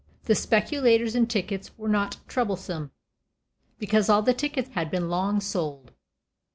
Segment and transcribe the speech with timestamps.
[0.23, 2.89] The speculators in tickets were not troublesome,
[3.77, 5.91] because all the tickets had been long sold.